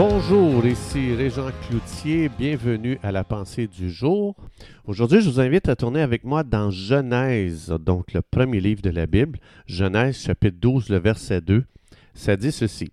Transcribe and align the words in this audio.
Bonjour, 0.00 0.64
ici 0.64 1.12
Régent 1.12 1.50
Cloutier, 1.66 2.28
bienvenue 2.28 3.00
à 3.02 3.10
la 3.10 3.24
pensée 3.24 3.66
du 3.66 3.90
jour. 3.90 4.36
Aujourd'hui, 4.86 5.20
je 5.20 5.28
vous 5.28 5.40
invite 5.40 5.68
à 5.68 5.74
tourner 5.74 6.02
avec 6.02 6.22
moi 6.22 6.44
dans 6.44 6.70
Genèse, 6.70 7.74
donc 7.80 8.12
le 8.12 8.22
premier 8.22 8.60
livre 8.60 8.80
de 8.80 8.90
la 8.90 9.06
Bible, 9.08 9.40
Genèse 9.66 10.16
chapitre 10.16 10.56
12, 10.60 10.90
le 10.90 10.98
verset 10.98 11.40
2. 11.40 11.64
Ça 12.14 12.36
dit 12.36 12.52
ceci. 12.52 12.92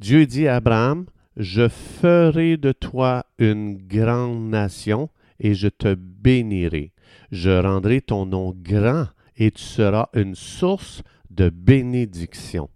Dieu 0.00 0.26
dit 0.26 0.48
à 0.48 0.56
Abraham, 0.56 1.06
Je 1.36 1.68
ferai 1.68 2.56
de 2.56 2.72
toi 2.72 3.26
une 3.38 3.76
grande 3.76 4.50
nation 4.50 5.10
et 5.38 5.54
je 5.54 5.68
te 5.68 5.94
bénirai. 5.94 6.90
Je 7.30 7.62
rendrai 7.62 8.00
ton 8.00 8.26
nom 8.26 8.52
grand 8.60 9.06
et 9.36 9.52
tu 9.52 9.62
seras 9.62 10.08
une 10.14 10.34
source 10.34 11.04
de 11.30 11.48
bénédiction. 11.48 12.70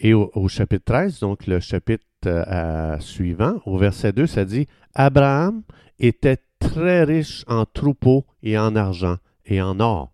Et 0.00 0.12
au, 0.12 0.32
au 0.34 0.48
chapitre 0.48 0.86
13, 0.86 1.20
donc 1.20 1.46
le 1.46 1.60
chapitre 1.60 2.04
euh, 2.26 2.98
suivant, 3.00 3.60
au 3.66 3.78
verset 3.78 4.12
2, 4.12 4.26
ça 4.26 4.44
dit 4.44 4.66
Abraham 4.94 5.62
était 5.98 6.38
très 6.58 7.04
riche 7.04 7.44
en 7.46 7.64
troupeaux 7.66 8.24
et 8.42 8.58
en 8.58 8.74
argent 8.76 9.16
et 9.46 9.60
en 9.60 9.80
or. 9.80 10.10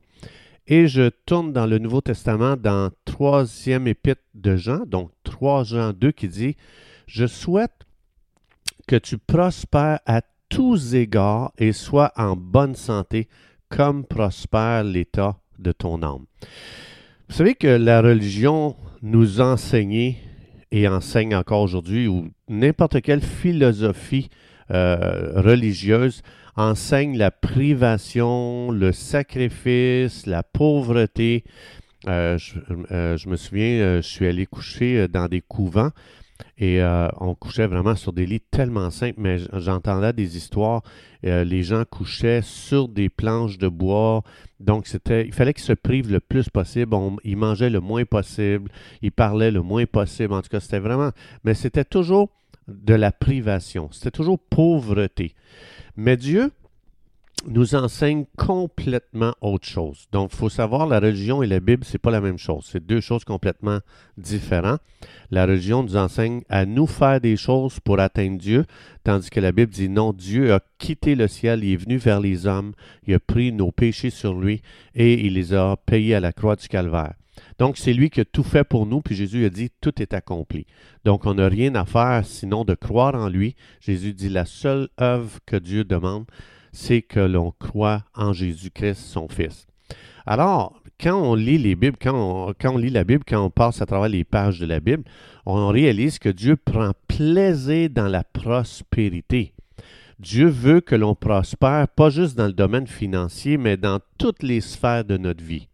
Et 0.66 0.86
je 0.86 1.08
tourne 1.26 1.52
dans 1.52 1.66
le 1.66 1.78
Nouveau 1.78 2.00
Testament 2.00 2.56
dans 2.56 2.90
troisième 3.04 3.88
épître 3.88 4.22
de 4.34 4.56
Jean, 4.56 4.86
donc 4.86 5.10
3 5.24 5.64
Jean 5.64 5.92
2, 5.92 6.12
qui 6.12 6.28
dit 6.28 6.56
Je 7.06 7.26
souhaite 7.26 7.86
que 8.86 8.96
tu 8.96 9.18
prospères 9.18 10.00
à 10.06 10.22
tous 10.48 10.94
égards 10.94 11.52
et 11.58 11.72
sois 11.72 12.12
en 12.16 12.36
bonne 12.36 12.74
santé, 12.74 13.28
comme 13.68 14.04
prospère 14.04 14.84
l'état 14.84 15.38
de 15.58 15.72
ton 15.72 16.02
âme. 16.02 16.26
Vous 17.28 17.36
savez 17.36 17.54
que 17.54 17.68
la 17.68 18.02
religion 18.02 18.76
nous 19.02 19.40
enseignait 19.40 20.16
et 20.72 20.88
enseigne 20.88 21.34
encore 21.34 21.62
aujourd'hui, 21.62 22.06
ou 22.06 22.30
n'importe 22.48 23.00
quelle 23.00 23.22
philosophie 23.22 24.28
euh, 24.70 25.32
religieuse 25.34 26.22
enseigne 26.56 27.16
la 27.16 27.30
privation, 27.30 28.70
le 28.70 28.92
sacrifice, 28.92 30.26
la 30.26 30.42
pauvreté. 30.42 31.44
Euh, 32.06 32.38
euh, 32.90 33.16
je, 33.16 33.28
me 33.28 33.36
souviens, 33.36 33.96
je 33.96 34.06
suis 34.06 34.26
allé 34.26 34.46
coucher 34.46 35.08
dans 35.08 35.26
des 35.26 35.40
couvents 35.40 35.90
et 36.58 36.82
euh, 36.82 37.08
on 37.18 37.34
couchait 37.34 37.66
vraiment 37.66 37.94
sur 37.94 38.12
des 38.12 38.26
lits 38.26 38.42
tellement 38.50 38.90
simples, 38.90 39.18
mais 39.18 39.38
j'entendais 39.54 40.12
des 40.12 40.36
histoires. 40.36 40.82
Euh, 41.26 41.44
les 41.44 41.62
gens 41.62 41.84
couchaient 41.84 42.42
sur 42.42 42.88
des 42.88 43.08
planches 43.08 43.58
de 43.58 43.68
bois. 43.68 44.22
Donc, 44.58 44.86
c'était, 44.86 45.26
il 45.26 45.32
fallait 45.32 45.54
qu'ils 45.54 45.64
se 45.64 45.72
privent 45.72 46.10
le 46.10 46.20
plus 46.20 46.48
possible. 46.48 46.96
ils 47.24 47.36
mangeaient 47.36 47.70
le 47.70 47.80
moins 47.80 48.04
possible. 48.04 48.70
Ils 49.02 49.12
parlaient 49.12 49.50
le 49.50 49.62
moins 49.62 49.86
possible. 49.86 50.32
En 50.32 50.42
tout 50.42 50.48
cas, 50.48 50.60
c'était 50.60 50.78
vraiment. 50.78 51.10
Mais 51.44 51.54
c'était 51.54 51.84
toujours 51.84 52.30
de 52.68 52.94
la 52.94 53.12
privation. 53.12 53.88
C'était 53.92 54.10
toujours 54.10 54.38
pauvreté. 54.38 55.34
Mais 55.96 56.16
Dieu, 56.16 56.52
nous 57.46 57.74
enseigne 57.74 58.24
complètement 58.36 59.34
autre 59.40 59.66
chose. 59.66 60.06
Donc, 60.12 60.30
il 60.32 60.36
faut 60.36 60.48
savoir, 60.48 60.86
la 60.86 61.00
religion 61.00 61.42
et 61.42 61.46
la 61.46 61.60
Bible, 61.60 61.84
c'est 61.84 61.98
pas 61.98 62.10
la 62.10 62.20
même 62.20 62.38
chose. 62.38 62.68
C'est 62.70 62.84
deux 62.84 63.00
choses 63.00 63.24
complètement 63.24 63.80
différentes. 64.18 64.80
La 65.30 65.46
religion 65.46 65.82
nous 65.82 65.96
enseigne 65.96 66.42
à 66.48 66.66
nous 66.66 66.86
faire 66.86 67.20
des 67.20 67.36
choses 67.36 67.80
pour 67.80 67.98
atteindre 68.00 68.38
Dieu, 68.38 68.66
tandis 69.04 69.30
que 69.30 69.40
la 69.40 69.52
Bible 69.52 69.72
dit 69.72 69.88
non, 69.88 70.12
Dieu 70.12 70.52
a 70.52 70.60
quitté 70.78 71.14
le 71.14 71.28
ciel, 71.28 71.64
il 71.64 71.72
est 71.72 71.76
venu 71.76 71.96
vers 71.96 72.20
les 72.20 72.46
hommes, 72.46 72.72
il 73.06 73.14
a 73.14 73.20
pris 73.20 73.52
nos 73.52 73.70
péchés 73.70 74.10
sur 74.10 74.34
lui 74.34 74.62
et 74.94 75.26
il 75.26 75.34
les 75.34 75.54
a 75.54 75.76
payés 75.76 76.14
à 76.14 76.20
la 76.20 76.32
croix 76.32 76.56
du 76.56 76.68
calvaire. 76.68 77.14
Donc, 77.58 77.78
c'est 77.78 77.92
lui 77.92 78.10
qui 78.10 78.20
a 78.20 78.24
tout 78.24 78.42
fait 78.42 78.64
pour 78.64 78.86
nous, 78.86 79.00
puis 79.00 79.14
Jésus 79.14 79.44
a 79.44 79.50
dit, 79.50 79.70
tout 79.80 80.02
est 80.02 80.14
accompli. 80.14 80.66
Donc, 81.04 81.26
on 81.26 81.34
n'a 81.34 81.48
rien 81.48 81.74
à 81.74 81.84
faire 81.84 82.22
sinon 82.24 82.64
de 82.64 82.74
croire 82.74 83.14
en 83.14 83.28
lui. 83.28 83.54
Jésus 83.80 84.12
dit, 84.12 84.28
la 84.28 84.44
seule 84.44 84.88
œuvre 85.00 85.38
que 85.46 85.56
Dieu 85.56 85.84
demande, 85.84 86.26
c'est 86.72 87.02
que 87.02 87.20
l'on 87.20 87.52
croit 87.52 88.04
en 88.14 88.32
Jésus-Christ, 88.32 88.98
son 88.98 89.28
Fils. 89.28 89.66
Alors, 90.26 90.80
quand 91.00 91.20
on 91.20 91.34
lit 91.34 91.58
les 91.58 91.74
Bibles, 91.74 91.96
quand 92.00 92.54
on, 92.64 92.76
lit 92.76 92.90
la 92.90 93.04
Bible, 93.04 93.24
quand 93.26 93.42
on 93.42 93.50
passe 93.50 93.80
à 93.80 93.86
travers 93.86 94.08
les 94.08 94.24
pages 94.24 94.60
de 94.60 94.66
la 94.66 94.80
Bible, 94.80 95.04
on 95.46 95.68
réalise 95.68 96.18
que 96.18 96.28
Dieu 96.28 96.56
prend 96.56 96.92
plaisir 97.08 97.88
dans 97.90 98.08
la 98.08 98.22
prospérité. 98.22 99.54
Dieu 100.18 100.48
veut 100.48 100.82
que 100.82 100.94
l'on 100.94 101.14
prospère, 101.14 101.88
pas 101.88 102.10
juste 102.10 102.36
dans 102.36 102.46
le 102.46 102.52
domaine 102.52 102.86
financier, 102.86 103.56
mais 103.56 103.78
dans 103.78 104.00
toutes 104.18 104.42
les 104.42 104.60
sphères 104.60 105.04
de 105.04 105.16
notre 105.16 105.42
vie. 105.42 105.68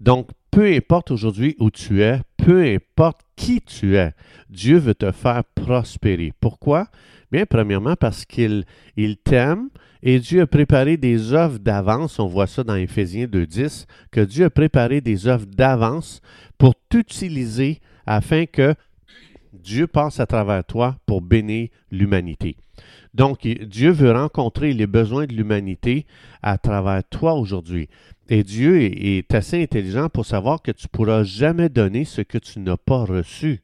Donc, 0.00 0.28
peu 0.50 0.66
importe 0.74 1.10
aujourd'hui 1.10 1.56
où 1.58 1.70
tu 1.70 2.02
es, 2.02 2.20
peu 2.46 2.62
importe 2.62 3.22
qui 3.34 3.60
tu 3.60 3.96
es, 3.96 4.14
Dieu 4.48 4.78
veut 4.78 4.94
te 4.94 5.10
faire 5.10 5.42
prospérer. 5.56 6.32
Pourquoi? 6.38 6.86
Bien, 7.32 7.44
premièrement, 7.44 7.96
parce 7.96 8.24
qu'il 8.24 8.62
il 8.96 9.16
t'aime 9.16 9.68
et 10.00 10.20
Dieu 10.20 10.42
a 10.42 10.46
préparé 10.46 10.96
des 10.96 11.32
œuvres 11.32 11.58
d'avance. 11.58 12.20
On 12.20 12.28
voit 12.28 12.46
ça 12.46 12.62
dans 12.62 12.76
Éphésiens 12.76 13.26
2.10, 13.26 13.86
que 14.12 14.20
Dieu 14.20 14.44
a 14.44 14.50
préparé 14.50 15.00
des 15.00 15.26
œuvres 15.26 15.46
d'avance 15.46 16.20
pour 16.56 16.74
t'utiliser 16.88 17.80
afin 18.06 18.46
que 18.46 18.76
Dieu 19.62 19.86
passe 19.86 20.20
à 20.20 20.26
travers 20.26 20.64
toi 20.64 20.96
pour 21.06 21.22
bénir 21.22 21.68
l'humanité. 21.90 22.56
Donc, 23.14 23.46
Dieu 23.46 23.90
veut 23.90 24.12
rencontrer 24.12 24.74
les 24.74 24.86
besoins 24.86 25.26
de 25.26 25.32
l'humanité 25.32 26.04
à 26.42 26.58
travers 26.58 27.02
toi 27.04 27.34
aujourd'hui. 27.34 27.88
Et 28.28 28.42
Dieu 28.42 28.82
est, 28.82 29.34
assez 29.34 29.62
intelligent 29.62 30.08
pour 30.08 30.26
savoir 30.26 30.60
que 30.60 30.72
tu 30.72 30.86
ne 30.86 30.90
pourras 30.90 31.22
jamais 31.22 31.68
donner 31.68 32.04
ce 32.04 32.20
que 32.20 32.38
tu 32.38 32.58
n'as 32.58 32.76
pas 32.76 33.04
reçu. 33.04 33.62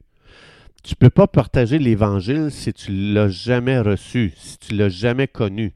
Tu 0.82 0.94
ne 0.94 0.97
peux 0.97 1.10
pas 1.10 1.26
partager 1.26 1.78
l'Évangile 1.78 2.48
si 2.50 2.72
tu 2.72 2.92
ne 2.92 3.14
l'as 3.14 3.28
jamais 3.28 3.78
reçu, 3.78 4.32
si 4.36 4.59
tu 4.59 4.74
ne 4.74 4.78
l'as 4.78 4.88
jamais 4.88 5.28
connu. 5.28 5.74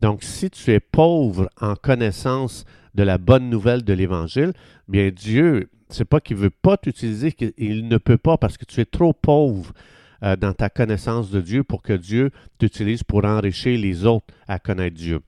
Donc, 0.00 0.22
si 0.22 0.50
tu 0.50 0.72
es 0.72 0.80
pauvre 0.80 1.48
en 1.60 1.76
connaissance 1.76 2.64
de 2.94 3.02
la 3.02 3.18
bonne 3.18 3.48
nouvelle 3.48 3.84
de 3.84 3.92
l'Évangile, 3.92 4.52
bien 4.88 5.10
Dieu, 5.10 5.70
c'est 5.92 6.04
pas 6.04 6.20
qu'il 6.20 6.36
ne 6.36 6.42
veut 6.42 6.50
pas 6.50 6.76
t'utiliser, 6.76 7.34
il 7.58 7.88
ne 7.88 7.96
peut 7.98 8.18
pas 8.18 8.36
parce 8.36 8.56
que 8.56 8.64
tu 8.64 8.80
es 8.80 8.84
trop 8.84 9.12
pauvre 9.12 9.72
euh, 10.22 10.36
dans 10.36 10.52
ta 10.52 10.70
connaissance 10.70 11.30
de 11.30 11.40
Dieu 11.40 11.64
pour 11.64 11.82
que 11.82 11.92
Dieu 11.92 12.30
t'utilise 12.58 13.02
pour 13.02 13.24
enrichir 13.24 13.78
les 13.78 14.06
autres 14.06 14.26
à 14.46 14.58
connaître 14.58 14.96
Dieu. 14.96 15.20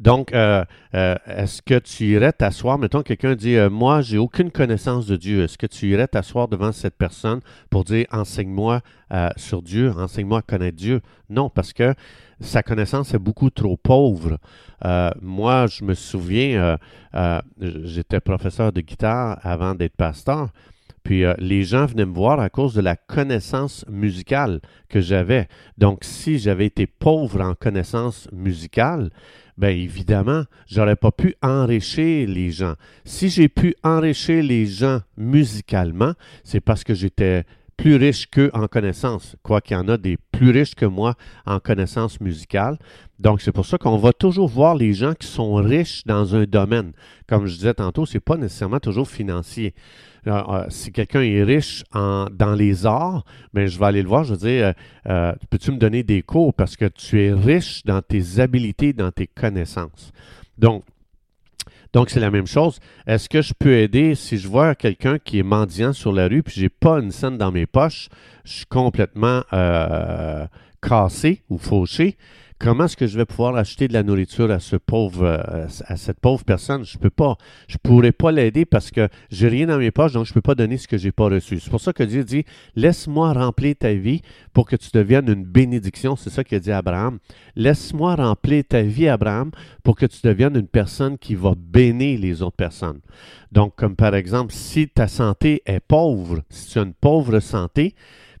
Donc, 0.00 0.32
euh, 0.32 0.64
euh, 0.94 1.14
est-ce 1.26 1.62
que 1.62 1.78
tu 1.78 2.04
irais 2.04 2.32
t'asseoir, 2.32 2.78
mettons 2.78 3.02
quelqu'un 3.02 3.34
dit, 3.34 3.56
euh, 3.56 3.70
moi, 3.70 4.00
j'ai 4.00 4.18
aucune 4.18 4.50
connaissance 4.50 5.06
de 5.06 5.16
Dieu, 5.16 5.44
est-ce 5.44 5.56
que 5.56 5.66
tu 5.66 5.86
irais 5.86 6.08
t'asseoir 6.08 6.48
devant 6.48 6.72
cette 6.72 6.96
personne 6.96 7.40
pour 7.70 7.84
dire, 7.84 8.06
enseigne-moi 8.12 8.80
sur 9.36 9.62
Dieu, 9.62 9.92
enseigne-moi 9.96 10.40
à 10.40 10.42
connaître 10.42 10.76
Dieu? 10.76 11.00
Non, 11.30 11.48
parce 11.48 11.72
que 11.72 11.94
sa 12.40 12.64
connaissance 12.64 13.14
est 13.14 13.18
beaucoup 13.18 13.50
trop 13.50 13.76
pauvre. 13.76 14.38
moi, 15.22 15.68
je 15.68 15.84
me 15.84 15.94
souviens, 15.94 16.78
j'étais 17.60 18.18
professeur 18.18 18.72
de 18.72 18.80
guitare 18.80 19.38
avant 19.42 19.76
d'être 19.76 19.94
pasteur. 19.94 20.48
Puis 21.04 21.22
les 21.38 21.62
gens 21.62 21.84
venaient 21.84 22.06
me 22.06 22.14
voir 22.14 22.40
à 22.40 22.48
cause 22.48 22.74
de 22.74 22.80
la 22.80 22.96
connaissance 22.96 23.84
musicale 23.88 24.60
que 24.88 25.00
j'avais. 25.00 25.48
Donc, 25.76 26.02
si 26.02 26.38
j'avais 26.38 26.66
été 26.66 26.86
pauvre 26.86 27.42
en 27.42 27.54
connaissance 27.54 28.26
musicale, 28.32 29.10
bien 29.58 29.68
évidemment, 29.68 30.44
j'aurais 30.66 30.96
pas 30.96 31.12
pu 31.12 31.34
enrichir 31.42 32.28
les 32.28 32.50
gens. 32.50 32.74
Si 33.04 33.28
j'ai 33.28 33.48
pu 33.48 33.74
enrichir 33.84 34.42
les 34.42 34.66
gens 34.66 35.00
musicalement, 35.18 36.14
c'est 36.42 36.60
parce 36.60 36.84
que 36.84 36.94
j'étais 36.94 37.44
plus 37.76 37.96
riche 37.96 38.26
qu'eux 38.30 38.50
en 38.54 38.66
connaissances, 38.66 39.36
quoi 39.42 39.60
qu'il 39.60 39.76
y 39.76 39.80
en 39.80 39.88
a 39.88 39.98
des 39.98 40.16
plus 40.36 40.50
riches 40.50 40.74
que 40.74 40.86
moi 40.86 41.14
en 41.46 41.60
connaissances 41.60 42.20
musicales. 42.20 42.78
Donc, 43.18 43.40
c'est 43.40 43.52
pour 43.52 43.66
ça 43.66 43.78
qu'on 43.78 43.96
va 43.96 44.12
toujours 44.12 44.48
voir 44.48 44.74
les 44.74 44.92
gens 44.92 45.14
qui 45.14 45.26
sont 45.26 45.54
riches 45.54 46.04
dans 46.04 46.34
un 46.34 46.44
domaine. 46.44 46.92
Comme 47.26 47.46
je 47.46 47.54
disais 47.54 47.74
tantôt, 47.74 48.06
ce 48.06 48.14
n'est 48.14 48.20
pas 48.20 48.36
nécessairement 48.36 48.80
toujours 48.80 49.08
financier. 49.08 49.74
Euh, 50.26 50.42
euh, 50.48 50.66
si 50.70 50.90
quelqu'un 50.90 51.20
est 51.20 51.42
riche 51.42 51.84
dans 51.92 52.54
les 52.56 52.86
arts, 52.86 53.24
mais 53.52 53.64
ben, 53.64 53.68
je 53.68 53.78
vais 53.78 53.84
aller 53.84 54.02
le 54.02 54.08
voir, 54.08 54.24
je 54.24 54.34
vais 54.34 54.38
dire, 54.38 54.74
euh, 55.08 55.32
peux-tu 55.50 55.70
me 55.70 55.76
donner 55.76 56.02
des 56.02 56.22
cours 56.22 56.54
parce 56.54 56.76
que 56.76 56.86
tu 56.86 57.22
es 57.22 57.32
riche 57.32 57.82
dans 57.84 58.00
tes 58.00 58.40
habiletés, 58.40 58.92
dans 58.92 59.10
tes 59.10 59.26
connaissances? 59.26 60.12
Donc, 60.56 60.84
donc, 61.94 62.10
c'est 62.10 62.20
la 62.20 62.30
même 62.32 62.48
chose. 62.48 62.80
Est-ce 63.06 63.28
que 63.28 63.40
je 63.40 63.54
peux 63.56 63.76
aider? 63.76 64.16
Si 64.16 64.36
je 64.36 64.48
vois 64.48 64.74
quelqu'un 64.74 65.18
qui 65.18 65.38
est 65.38 65.44
mendiant 65.44 65.92
sur 65.92 66.12
la 66.12 66.26
rue 66.26 66.42
puis 66.42 66.60
j'ai 66.60 66.68
pas 66.68 66.98
une 66.98 67.12
scène 67.12 67.38
dans 67.38 67.52
mes 67.52 67.66
poches, 67.66 68.08
je 68.44 68.52
suis 68.52 68.66
complètement 68.66 69.42
cassé 70.82 71.42
ou 71.48 71.56
fauché? 71.56 72.18
Comment 72.64 72.86
est-ce 72.86 72.96
que 72.96 73.06
je 73.06 73.18
vais 73.18 73.26
pouvoir 73.26 73.54
acheter 73.56 73.88
de 73.88 73.92
la 73.92 74.02
nourriture 74.02 74.48
euh, 74.50 75.66
à 75.86 75.96
cette 75.98 76.18
pauvre 76.18 76.44
personne? 76.46 76.82
Je 76.82 76.96
peux 76.96 77.10
pas. 77.10 77.36
Je 77.68 77.76
pourrais 77.76 78.10
pas 78.10 78.32
l'aider 78.32 78.64
parce 78.64 78.90
que 78.90 79.10
j'ai 79.30 79.48
rien 79.48 79.66
dans 79.66 79.76
mes 79.76 79.90
poches, 79.90 80.12
donc 80.12 80.24
je 80.24 80.32
peux 80.32 80.40
pas 80.40 80.54
donner 80.54 80.78
ce 80.78 80.88
que 80.88 80.96
j'ai 80.96 81.12
pas 81.12 81.24
reçu. 81.24 81.60
C'est 81.60 81.68
pour 81.68 81.82
ça 81.82 81.92
que 81.92 82.02
Dieu 82.02 82.24
dit, 82.24 82.46
laisse-moi 82.74 83.34
remplir 83.34 83.74
ta 83.78 83.92
vie 83.92 84.22
pour 84.54 84.66
que 84.66 84.76
tu 84.76 84.88
deviennes 84.94 85.28
une 85.28 85.44
bénédiction. 85.44 86.16
C'est 86.16 86.30
ça 86.30 86.40
a 86.50 86.58
dit 86.58 86.72
Abraham. 86.72 87.18
Laisse-moi 87.54 88.14
remplir 88.14 88.64
ta 88.66 88.80
vie, 88.80 89.08
Abraham, 89.08 89.50
pour 89.82 89.94
que 89.94 90.06
tu 90.06 90.20
deviennes 90.24 90.56
une 90.56 90.66
personne 90.66 91.18
qui 91.18 91.34
va 91.34 91.52
bénir 91.54 92.18
les 92.18 92.40
autres 92.40 92.56
personnes. 92.56 93.00
Donc, 93.52 93.74
comme 93.76 93.94
par 93.94 94.14
exemple, 94.14 94.54
si 94.54 94.88
ta 94.88 95.06
santé 95.06 95.60
est 95.66 95.80
pauvre, 95.80 96.40
si 96.48 96.70
tu 96.70 96.78
as 96.78 96.82
une 96.84 96.94
pauvre 96.94 97.40
santé, 97.40 97.94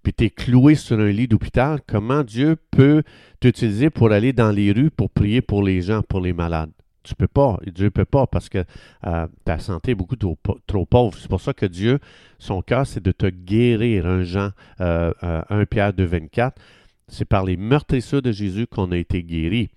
puis 0.04 0.12
tu 0.12 0.24
es 0.24 0.30
cloué 0.30 0.74
sur 0.74 1.00
un 1.00 1.10
lit 1.10 1.26
d'hôpital, 1.26 1.80
comment 1.86 2.22
Dieu 2.22 2.56
peut 2.70 3.02
t'utiliser 3.40 3.88
pour 3.88 4.12
aller 4.12 4.32
dans 4.32 4.52
les 4.52 4.70
rues 4.70 4.90
pour 4.90 5.10
prier 5.10 5.40
pour 5.40 5.62
les 5.62 5.80
gens, 5.80 6.02
pour 6.02 6.20
les 6.20 6.34
malades? 6.34 6.70
Tu 7.02 7.14
peux 7.14 7.28
pas. 7.28 7.58
Dieu 7.66 7.86
ne 7.86 7.90
peut 7.90 8.04
pas 8.04 8.26
parce 8.26 8.48
que 8.48 8.64
euh, 9.06 9.26
ta 9.44 9.58
santé 9.58 9.92
est 9.92 9.94
beaucoup 9.94 10.16
trop, 10.16 10.86
pauvre. 10.86 11.18
C'est 11.18 11.28
pour 11.28 11.40
ça 11.40 11.52
que 11.52 11.66
Dieu, 11.66 11.98
son 12.38 12.62
cœur, 12.62 12.86
c'est 12.86 13.02
de 13.02 13.12
te 13.12 13.26
guérir. 13.26 14.06
Un 14.06 14.22
Jean, 14.22 14.50
euh, 14.80 15.12
1 15.20 15.44
euh, 15.50 15.66
Pierre 15.66 15.92
2, 15.92 16.04
24. 16.04 16.60
C'est 17.08 17.26
par 17.26 17.44
les 17.44 17.56
meurtrissures 17.56 18.22
de 18.22 18.32
Jésus 18.32 18.66
qu'on 18.66 18.92
a 18.92 18.96
été 18.96 19.22
guéri. 19.22 19.70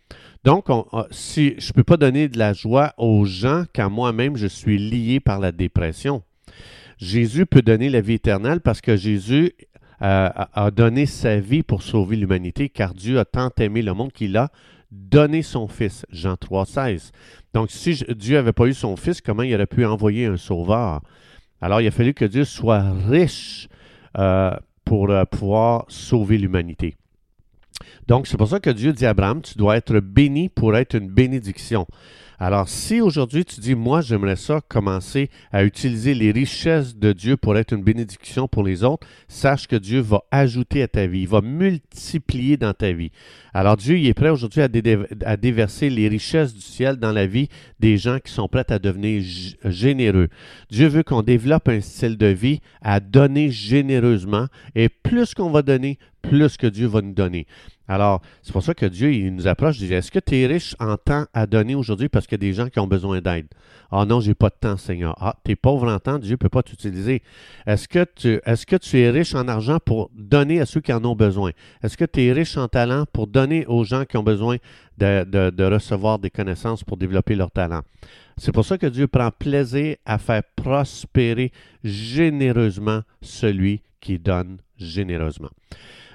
Donc, 0.44 0.70
euh, 0.70 1.04
si 1.12 1.56
je 1.58 1.70
ne 1.70 1.74
peux 1.74 1.84
pas 1.84 1.98
donner 1.98 2.30
de 2.30 2.38
la 2.38 2.54
joie 2.54 2.94
aux 2.98 3.26
gens 3.26 3.66
quand 3.76 3.90
moi-même 3.90 4.38
je 4.38 4.48
suis 4.48 4.78
lié 4.78 5.20
par 5.20 5.40
la 5.40 5.52
dépression. 5.52 6.24
Jésus 6.98 7.46
peut 7.46 7.62
donner 7.62 7.90
la 7.90 8.02
vie 8.02 8.14
éternelle 8.14 8.62
parce 8.62 8.82
que 8.82 8.96
Jésus 8.96 9.52
a 10.00 10.72
donné 10.72 11.06
sa 11.06 11.40
vie 11.40 11.64
pour 11.64 11.82
sauver 11.82 12.16
l'humanité, 12.16 12.70
car 12.70 12.94
Dieu 12.94 13.20
a 13.20 13.26
tant 13.26 13.50
aimé 13.58 13.82
le 13.82 13.94
monde 13.94 14.12
qu'il 14.12 14.38
a 14.38 14.50
donné 14.92 15.42
son 15.42 15.68
Fils. 15.68 16.06
Jean 16.10 16.38
3, 16.38 16.66
16. 16.66 17.12
Donc, 17.54 17.72
si 17.72 18.04
Dieu 18.16 18.36
n'avait 18.36 18.54
pas 18.54 18.68
eu 18.68 18.74
son 18.74 18.96
Fils, 18.96 19.22
comment 19.22 19.44
il 19.44 19.54
aurait 19.54 19.68
pu 19.68 19.86
envoyer 19.86 20.26
un 20.26 20.38
sauveur? 20.38 21.02
Alors, 21.62 21.82
il 21.82 21.88
a 21.88 21.92
fallu 21.92 22.14
que 22.14 22.26
Dieu 22.26 22.46
soit 22.46 22.84
riche 23.08 23.68
euh, 24.18 24.56
pour 24.86 25.10
euh, 25.10 25.26
pouvoir 25.26 25.86
sauver 25.88 26.38
l'humanité. 26.38 26.96
Donc, 28.08 28.28
c'est 28.28 28.38
pour 28.38 28.48
ça 28.48 28.60
que 28.60 28.70
Dieu 28.70 28.94
dit 28.94 29.06
à 29.06 29.10
Abraham, 29.10 29.42
tu 29.42 29.58
dois 29.58 29.78
être 29.78 30.00
béni 30.00 30.50
pour 30.50 30.76
être 30.76 30.96
une 30.96 31.10
bénédiction. 31.10 31.86
Alors, 32.40 32.70
si 32.70 33.02
aujourd'hui 33.02 33.46
tu 33.46 33.60
dis, 33.60 33.74
moi, 33.74 34.02
j'aimerais 34.02 34.36
ça 34.36 34.62
commencer 34.68 35.32
à 35.52 35.64
utiliser 35.64 36.14
les 36.14 36.32
richesses 36.32 36.96
de 36.96 37.12
Dieu 37.12 37.36
pour 37.36 37.58
être 37.58 37.74
une 37.74 37.84
bénédiction 37.84 38.48
pour 38.48 38.64
les 38.64 38.84
autres, 38.84 39.08
sache 39.28 39.68
que 39.68 39.76
Dieu 39.76 40.02
va 40.02 40.22
ajouter 40.30 40.84
à 40.84 40.88
ta 40.88 41.08
vie, 41.08 41.22
il 41.22 41.28
va 41.28 41.42
multiplier 41.42 42.56
dans 42.56 42.74
ta 42.74 42.92
vie. 42.92 43.12
Alors, 43.56 43.76
Dieu, 43.76 43.98
il 43.98 44.06
est 44.06 44.14
prêt 44.14 44.30
aujourd'hui 44.30 44.62
à, 44.62 45.38
déverser 45.38 45.90
les 45.90 46.08
richesses 46.08 46.54
du 46.54 46.62
ciel 46.62 46.98
dans 46.98 47.12
la 47.12 47.26
vie 47.26 47.50
des 47.80 47.98
gens 47.98 48.20
qui 48.20 48.32
sont 48.32 48.48
prêts 48.48 48.72
à 48.72 48.78
devenir 48.78 49.24
généreux. 49.66 50.30
Dieu 50.70 50.88
veut 50.88 51.04
qu'on 51.04 51.24
développe 51.24 51.68
un 51.70 51.82
style 51.82 52.18
de 52.18 52.28
vie 52.28 52.60
à 52.84 53.00
donner 53.00 53.50
généreusement 53.50 54.46
et 54.76 54.90
plus 54.90 55.34
qu'on 55.34 55.50
va 55.50 55.64
donner, 55.64 55.98
plus 56.22 56.56
que 56.56 56.68
Dieu 56.68 56.86
va 56.86 57.02
nous 57.02 57.14
donner. 57.14 57.48
Alors, 57.88 58.22
c'est 58.42 58.52
pour 58.52 58.64
ça 58.64 58.74
que 58.74 58.86
Dieu, 58.86 59.30
nous 59.30 59.48
approche, 59.48 59.80
il 59.80 59.88
dit, 59.88 59.94
est-ce 59.94 60.12
que 60.12 60.20
tu 60.20 60.36
es 60.36 60.46
riche 60.46 60.76
en 60.80 60.98
temps 60.98 61.26
à 61.34 61.48
donner 61.48 61.76
aujourd'hui 61.76 62.10
parce 62.10 62.28
qu'il 62.28 62.36
y 62.36 62.42
a 62.46 62.48
des 62.50 62.54
gens 62.54 62.68
qui 62.68 62.80
ont 62.80 62.88
besoin 62.88 63.22
d'aide? 63.22 63.48
Ah 63.92 64.06
non, 64.06 64.20
j'ai 64.20 64.34
pas 64.34 64.50
de 64.50 64.56
temps, 64.60 64.76
Seigneur. 64.76 65.16
Ah, 65.20 65.36
tu 65.46 65.52
es 65.52 65.56
pauvre 65.56 65.90
en 65.90 66.00
temps, 66.00 66.20
Dieu 66.20 66.32
ne 66.32 66.36
peut 66.36 66.50
pas 66.50 66.64
t'utiliser. 66.64 67.22
Est-ce 67.66 67.88
que, 67.88 68.04
tu, 68.04 68.42
est-ce 68.46 68.66
que 68.66 68.76
tu 68.76 69.00
es 69.00 69.10
riche 69.10 69.36
en 69.36 69.48
argent 69.48 69.78
pour 69.84 70.12
donner 70.14 70.60
à 70.60 70.66
ceux 70.66 70.82
qui 70.82 70.92
en 70.92 71.04
ont 71.06 71.16
besoin? 71.16 71.52
Est-ce 71.82 71.96
que 71.96 72.06
tu 72.06 72.24
es 72.24 72.34
riche 72.34 72.58
en 72.58 72.68
talent 72.68 73.06
pour 73.14 73.28
donner 73.28 73.66
aux 73.68 73.86
gens 73.86 74.04
qui 74.04 74.18
ont 74.18 74.24
besoin 74.24 74.58
de, 74.98 75.24
de 75.50 75.64
recevoir 75.64 76.20
des 76.20 76.30
connaissances 76.30 76.84
pour 76.84 76.98
développer 76.98 77.36
leur 77.36 77.52
talent? 77.52 77.82
C'est 78.36 78.52
pour 78.52 78.66
ça 78.66 78.78
que 78.78 78.88
Dieu 78.88 79.08
prend 79.08 79.32
plaisir 79.32 79.96
à 80.06 80.18
faire 80.18 80.44
prospérer 80.56 81.52
généreusement 81.84 83.02
celui 83.22 83.82
qui 84.00 84.20
donne 84.20 84.58
généreusement. 84.78 85.50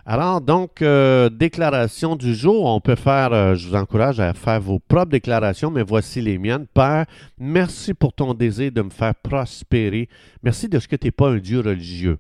Alors, 0.05 0.41
donc, 0.41 0.83
euh, 0.83 1.29
déclaration 1.29 2.17
du 2.17 2.35
jour, 2.35 2.65
on 2.65 2.81
peut 2.81 2.97
faire, 2.97 3.33
euh, 3.33 3.55
je 3.55 3.69
vous 3.69 3.77
encourage 3.77 4.19
à 4.19 4.35
faire 4.35 4.61
vos 4.61 4.81
propres 4.81 5.13
déclarations, 5.13 5.71
mais 5.71 5.85
voici 5.85 6.21
les 6.21 6.39
miennes. 6.39 6.67
Père, 6.75 7.07
merci 7.39 7.95
pour 7.95 8.13
ton 8.13 8.35
désir 8.35 8.73
de 8.73 8.83
me 8.83 8.91
faire 8.91 9.15
prospérer. 9.15 10.09
Merci 10.43 10.69
de 10.69 10.81
ce 10.81 10.89
que 10.89 10.97
tu 10.97 11.07
n'es 11.07 11.11
pas 11.13 11.31
un 11.31 11.39
Dieu 11.39 11.61
religieux. 11.61 12.19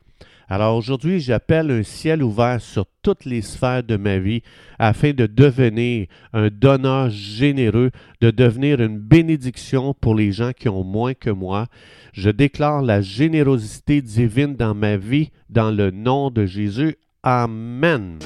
Alors 0.48 0.76
aujourd'hui, 0.76 1.18
j'appelle 1.18 1.72
un 1.72 1.82
ciel 1.82 2.22
ouvert 2.22 2.60
sur 2.60 2.86
toutes 3.02 3.24
les 3.24 3.42
sphères 3.42 3.82
de 3.82 3.96
ma 3.96 4.18
vie 4.18 4.42
afin 4.78 5.12
de 5.12 5.26
devenir 5.26 6.06
un 6.32 6.50
donneur 6.50 7.10
généreux, 7.10 7.90
de 8.20 8.30
devenir 8.30 8.80
une 8.80 8.98
bénédiction 8.98 9.92
pour 9.92 10.14
les 10.14 10.30
gens 10.30 10.52
qui 10.52 10.68
ont 10.68 10.84
moins 10.84 11.14
que 11.14 11.30
moi. 11.30 11.66
Je 12.12 12.30
déclare 12.30 12.82
la 12.82 13.00
générosité 13.00 14.02
divine 14.02 14.54
dans 14.54 14.74
ma 14.74 14.96
vie 14.96 15.30
dans 15.48 15.72
le 15.72 15.90
nom 15.90 16.30
de 16.30 16.46
Jésus. 16.46 16.96
Amen. 17.24 18.18